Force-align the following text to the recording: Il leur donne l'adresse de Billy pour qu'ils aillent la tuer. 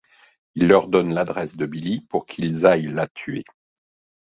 Il 0.55 0.67
leur 0.67 0.87
donne 0.87 1.13
l'adresse 1.13 1.55
de 1.55 1.67
Billy 1.67 2.01
pour 2.01 2.25
qu'ils 2.25 2.65
aillent 2.65 2.87
la 2.87 3.05
tuer. 3.05 3.45